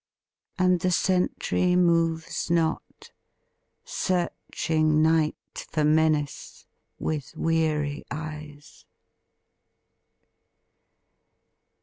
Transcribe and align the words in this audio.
And 0.57 0.79
the 0.79 0.89
sentry 0.89 1.75
moves 1.75 2.49
not, 2.49 3.11
searching 3.85 4.99
Night 4.99 5.37
for 5.69 5.83
menace 5.83 6.65
with 6.97 7.37
weary 7.37 8.03
eyes. 8.09 8.85